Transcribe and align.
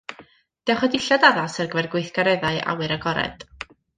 Dewch 0.69 0.85
â 0.87 0.87
dillad 0.93 1.27
addas 1.29 1.57
ar 1.65 1.69
gyfer 1.75 1.89
y 1.91 1.93
gweithgareddau 1.97 2.59
awyr 2.75 2.97
agored 2.99 3.49